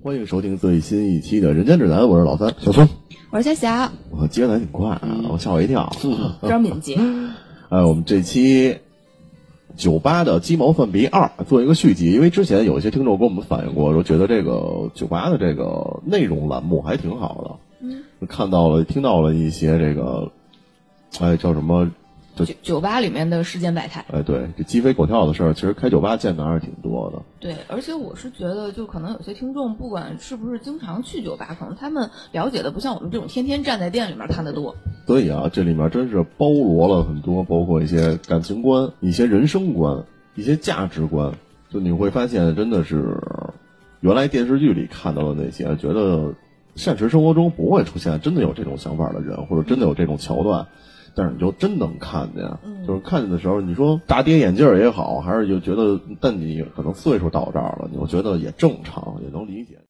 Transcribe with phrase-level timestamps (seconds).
[0.00, 2.88] 欢迎收听最新一期的《人间指南》，我是老三，小松，
[3.32, 5.92] 我是小霞，我接的还挺快啊，我吓我一跳。
[6.40, 6.96] 非常敏捷。
[7.68, 8.76] 哎， 我们这期
[9.76, 20.30] 酒吧的鸡毛蒜皮二做一个续集，因为之前有一些听众跟我们反映过，说觉得这个酒吧的这个内容栏目还挺好的，嗯，看到了听到了一些这个，
[21.18, 21.90] 哎叫什么？
[22.44, 27.22] 酒酒吧里面的世间百态，哎，对，这鸡飞狗跳的事儿，其实开酒吧见的还是挺多的。
[27.40, 34.74] 对，而且我是觉得，就可能有些听众，不管是不是经常去酒吧，可能他们了解的不像我们这种天天站在店里面看的多。
[35.06, 41.32] 所以啊，这里面真是包罗了很多，包括一些感情观、一些人生观、一些价值观。
[41.70, 43.16] 就你会发现，真的是
[44.00, 46.34] 原来电视剧里看到的那些，觉得
[46.76, 50.66] 现实生活中不会出现真的有这种想法的人，或者真的有这种桥段。
[51.18, 52.44] 但是你就真能看见，
[52.86, 59.80] 就是看见的时候，你说大跌眼镜也好，还是就觉得，但你可能岁数到这儿了，我觉得也正常，也能理解。